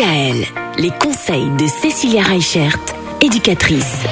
DKL, 0.00 0.44
les 0.78 0.90
conseils 0.90 1.48
de 1.58 1.66
Cécilia 1.66 2.22
Reichert, 2.22 2.76
éducatrice. 3.22 4.02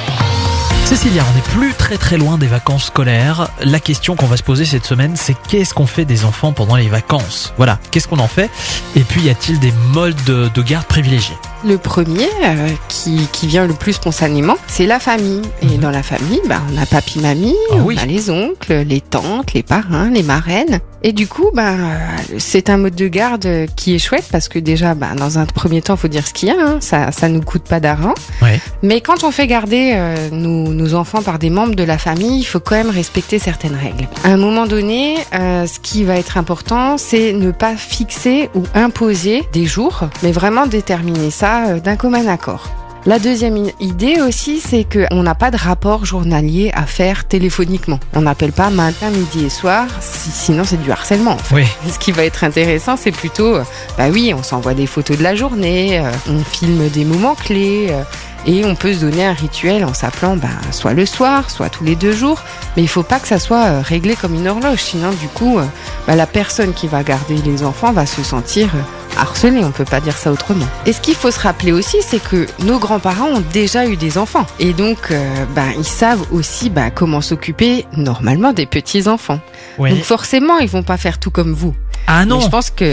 Cécilia, 0.85 1.23
on 1.31 1.35
n'est 1.35 1.41
plus 1.59 1.73
très 1.75 1.97
très 1.97 2.17
loin 2.17 2.37
des 2.39 2.47
vacances 2.47 2.85
scolaires. 2.85 3.49
La 3.63 3.79
question 3.79 4.15
qu'on 4.15 4.25
va 4.25 4.37
se 4.37 4.41
poser 4.43 4.65
cette 4.65 4.85
semaine, 4.85 5.13
c'est 5.15 5.35
qu'est-ce 5.47 5.75
qu'on 5.75 5.85
fait 5.85 6.05
des 6.05 6.25
enfants 6.25 6.53
pendant 6.53 6.75
les 6.75 6.87
vacances? 6.87 7.53
Voilà, 7.57 7.77
qu'est-ce 7.91 8.07
qu'on 8.07 8.17
en 8.19 8.27
fait? 8.27 8.49
Et 8.95 9.01
puis, 9.01 9.21
y 9.21 9.29
a-t-il 9.29 9.59
des 9.59 9.73
modes 9.93 10.15
de, 10.25 10.49
de 10.53 10.61
garde 10.63 10.85
privilégiés? 10.85 11.35
Le 11.63 11.77
premier, 11.77 12.29
euh, 12.43 12.67
qui, 12.87 13.27
qui 13.31 13.45
vient 13.47 13.65
le 13.67 13.73
plus 13.73 13.93
spontanément, 13.93 14.57
c'est 14.67 14.85
la 14.87 14.99
famille. 14.99 15.41
Et 15.61 15.65
Mhm. 15.65 15.77
dans 15.77 15.91
la 15.91 16.03
famille, 16.03 16.41
bah, 16.47 16.61
on 16.73 16.81
a 16.81 16.85
papy-mamie, 16.87 17.55
Ah 17.71 17.75
on 17.75 17.81
oui. 17.83 17.97
a 17.99 18.05
les 18.07 18.29
oncles, 18.31 18.83
les 18.87 19.01
tantes, 19.01 19.53
les 19.53 19.63
parrains, 19.63 20.09
les 20.09 20.23
marraines. 20.23 20.79
Et 21.03 21.13
du 21.13 21.27
coup, 21.27 21.49
euh, 21.55 22.17
c'est 22.37 22.69
un 22.69 22.77
mode 22.77 22.95
de 22.95 23.07
garde 23.07 23.47
qui 23.75 23.95
est 23.95 23.99
chouette 23.99 24.25
parce 24.31 24.47
que 24.49 24.59
déjà, 24.59 24.95
bah, 24.95 25.09
dans 25.15 25.37
un 25.37 25.45
premier 25.45 25.81
temps, 25.81 25.95
faut 25.95 26.07
dire 26.07 26.25
ce 26.25 26.33
qu'il 26.33 26.49
y 26.49 26.51
a. 26.51 26.55
Hein, 26.59 26.77
ça, 26.79 27.11
ça 27.11 27.29
nous 27.29 27.41
coûte 27.41 27.63
pas 27.63 27.79
d'argent. 27.79 28.13
Ouais. 28.41 28.59
Mais 28.81 29.01
quand 29.01 29.23
on 29.23 29.31
fait 29.31 29.47
garder 29.47 29.93
euh, 29.95 30.29
nos, 30.31 30.73
nos 30.73 30.93
enfants 30.95 31.21
par 31.21 31.39
des 31.39 31.49
membres 31.49 31.75
de 31.75 31.83
la 31.83 31.97
famille, 31.97 32.39
il 32.39 32.45
faut 32.45 32.59
quand 32.59 32.75
même 32.75 32.89
respecter 32.89 33.39
certaines 33.39 33.75
règles. 33.75 34.07
À 34.23 34.29
un 34.29 34.37
moment 34.37 34.65
donné, 34.65 35.17
euh, 35.33 35.67
ce 35.67 35.79
qui 35.79 36.03
va 36.03 36.17
être 36.17 36.37
important, 36.37 36.97
c'est 36.97 37.33
ne 37.33 37.51
pas 37.51 37.75
fixer 37.75 38.49
ou 38.55 38.63
imposer 38.73 39.43
des 39.53 39.65
jours, 39.65 40.09
mais 40.23 40.31
vraiment 40.31 40.67
déterminer 40.67 41.31
ça 41.31 41.67
euh, 41.67 41.79
d'un 41.79 41.95
commun 41.95 42.27
accord. 42.27 42.69
La 43.07 43.19
deuxième 43.19 43.69
idée 43.79 44.19
aussi, 44.19 44.59
c'est 44.59 44.83
qu'on 44.83 45.21
n'a 45.21 45.35
pas 45.35 45.51
de 45.51 45.57
rapport 45.57 46.05
journalier 46.05 46.71
à 46.73 46.87
faire 46.87 47.25
téléphoniquement. 47.27 47.99
On 48.15 48.21
n'appelle 48.21 48.51
pas 48.51 48.71
matin, 48.71 49.11
midi 49.11 49.45
et 49.45 49.49
soir, 49.51 49.85
si- 50.01 50.31
sinon 50.31 50.63
c'est 50.63 50.81
du 50.81 50.91
harcèlement. 50.91 51.33
en 51.33 51.37
fait. 51.37 51.55
Oui. 51.55 51.65
Ce 51.91 51.99
qui 51.99 52.11
va 52.11 52.23
être 52.25 52.43
intéressant, 52.43 52.97
c'est 52.97 53.11
plutôt, 53.11 53.57
euh, 53.57 53.63
bah 53.99 54.05
oui, 54.11 54.33
on 54.35 54.41
s'envoie 54.41 54.73
des 54.73 54.87
photos 54.87 55.19
de 55.19 55.23
la 55.23 55.35
journée, 55.35 55.99
euh, 55.99 56.09
on 56.27 56.39
filme 56.43 56.89
des 56.89 57.05
moments 57.05 57.35
clés, 57.35 57.89
euh, 57.91 58.01
et 58.47 58.65
on 58.65 58.73
peut 58.73 58.93
se 58.93 59.01
donner 59.01 59.23
un 59.23 59.33
rituel 59.33 59.85
en 59.85 59.93
s'appelant 59.93 60.35
bah, 60.35 60.47
soit 60.71 60.93
le 60.93 61.05
soir, 61.05 61.51
soit 61.51 61.69
tous 61.69 61.83
les 61.83 61.95
deux 61.95 62.11
jours. 62.11 62.41
Mais 62.75 62.81
il 62.81 62.87
faut 62.89 63.03
pas 63.03 63.19
que 63.19 63.27
ça 63.27 63.37
soit 63.37 63.81
réglé 63.81 64.15
comme 64.15 64.33
une 64.33 64.47
horloge, 64.47 64.79
sinon 64.81 65.11
du 65.11 65.27
coup, 65.27 65.59
bah, 66.07 66.15
la 66.15 66.25
personne 66.25 66.73
qui 66.73 66.87
va 66.87 67.03
garder 67.03 67.35
les 67.45 67.63
enfants 67.63 67.91
va 67.93 68.07
se 68.07 68.23
sentir 68.23 68.69
harcelée. 69.17 69.63
On 69.63 69.71
peut 69.71 69.85
pas 69.85 70.01
dire 70.01 70.17
ça 70.17 70.31
autrement. 70.31 70.65
Et 70.85 70.93
ce 70.93 71.01
qu'il 71.01 71.15
faut 71.15 71.31
se 71.31 71.39
rappeler 71.39 71.71
aussi, 71.71 71.97
c'est 72.01 72.21
que 72.21 72.45
nos 72.63 72.79
grands-parents 72.79 73.29
ont 73.29 73.43
déjà 73.53 73.87
eu 73.87 73.95
des 73.95 74.17
enfants, 74.17 74.45
et 74.59 74.73
donc 74.73 75.11
euh, 75.11 75.45
bah, 75.55 75.67
ils 75.77 75.83
savent 75.83 76.25
aussi 76.31 76.69
bah, 76.69 76.91
comment 76.91 77.21
s'occuper 77.21 77.85
normalement 77.95 78.53
des 78.53 78.65
petits 78.65 79.07
enfants. 79.07 79.39
Oui. 79.77 79.91
Donc 79.91 80.03
forcément, 80.03 80.57
ils 80.59 80.69
vont 80.69 80.83
pas 80.83 80.97
faire 80.97 81.19
tout 81.19 81.31
comme 81.31 81.53
vous. 81.53 81.75
Ah 82.07 82.19
Mais 82.19 82.25
non 82.27 82.39
je 82.41 82.47
pense 82.49 82.69
que 82.69 82.91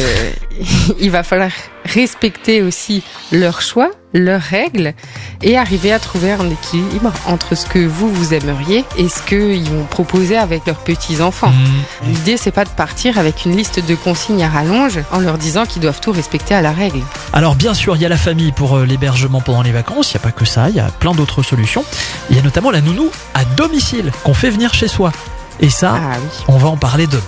il 1.00 1.10
va 1.10 1.22
falloir 1.22 1.50
respecter 1.84 2.62
aussi 2.62 3.02
leurs 3.32 3.60
choix, 3.60 3.90
leurs 4.14 4.40
règles 4.40 4.94
et 5.42 5.58
arriver 5.58 5.92
à 5.92 5.98
trouver 5.98 6.32
un 6.32 6.48
équilibre 6.48 7.12
entre 7.26 7.54
ce 7.54 7.66
que 7.66 7.80
vous 7.84 8.08
vous 8.12 8.32
aimeriez 8.34 8.84
et 8.96 9.08
ce 9.08 9.20
qu'ils 9.22 9.68
vont 9.68 9.84
proposer 9.84 10.36
avec 10.38 10.64
leurs 10.66 10.78
petits 10.78 11.20
enfants. 11.20 11.50
Mmh. 11.50 12.06
L'idée 12.08 12.36
c'est 12.36 12.52
pas 12.52 12.64
de 12.64 12.70
partir 12.70 13.18
avec 13.18 13.44
une 13.44 13.56
liste 13.56 13.84
de 13.86 13.94
consignes 13.94 14.44
à 14.44 14.48
rallonge 14.48 15.00
en 15.10 15.18
leur 15.18 15.38
disant 15.38 15.66
qu'ils 15.66 15.82
doivent 15.82 16.00
tout 16.00 16.12
respecter 16.12 16.54
à 16.54 16.62
la 16.62 16.72
règle. 16.72 17.00
Alors 17.32 17.54
bien 17.54 17.74
sûr, 17.74 17.96
il 17.96 18.02
y 18.02 18.06
a 18.06 18.08
la 18.08 18.16
famille 18.16 18.52
pour 18.52 18.76
euh, 18.78 18.86
l'hébergement 18.86 19.40
pendant 19.40 19.62
les 19.62 19.72
vacances, 19.72 20.12
il 20.12 20.16
n'y 20.16 20.22
a 20.22 20.24
pas 20.24 20.32
que 20.32 20.44
ça, 20.44 20.68
il 20.70 20.76
y 20.76 20.80
a 20.80 20.88
plein 20.90 21.12
d'autres 21.12 21.42
solutions. 21.42 21.84
Il 22.30 22.36
y 22.36 22.38
a 22.38 22.42
notamment 22.42 22.70
la 22.70 22.80
nounou 22.80 23.10
à 23.34 23.44
domicile 23.44 24.10
qu'on 24.24 24.34
fait 24.34 24.50
venir 24.50 24.72
chez 24.72 24.88
soi. 24.88 25.12
Et 25.60 25.68
ça, 25.70 25.94
Ah 25.96 26.16
oui. 26.20 26.44
on 26.48 26.56
va 26.56 26.68
en 26.68 26.76
parler 26.76 27.06
demain. 27.06 27.22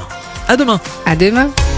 À 0.48 0.56
demain 0.56 0.80
À 1.06 1.16
demain. 1.16 1.50